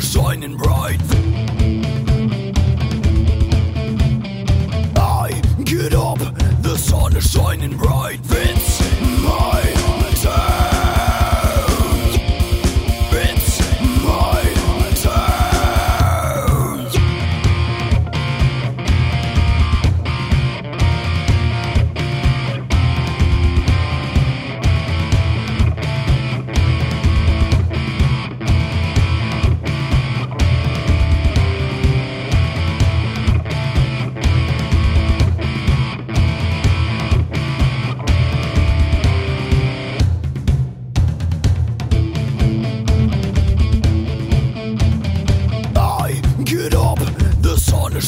[0.00, 1.27] shining bright.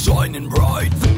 [0.00, 1.09] shining bright.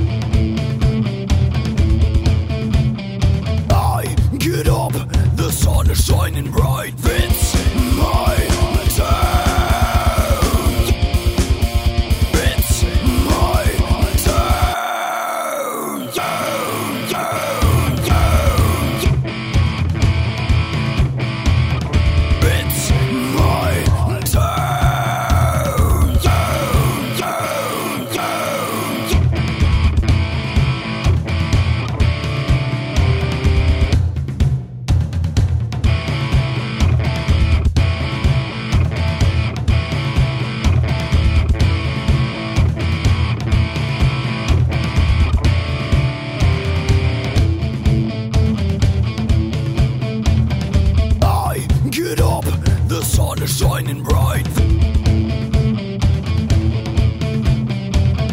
[53.53, 54.49] shining bright.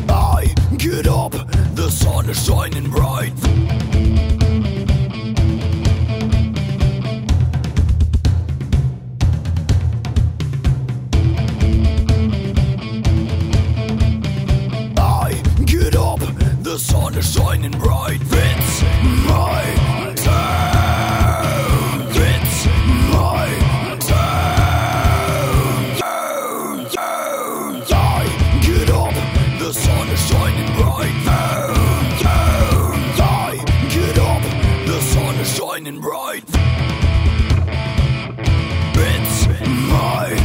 [0.10, 1.34] I get up,
[1.76, 3.34] the sun is shining bright.
[14.98, 16.20] I get up,
[16.64, 18.29] the sun is shining bright.
[38.96, 39.48] It's
[39.90, 40.39] my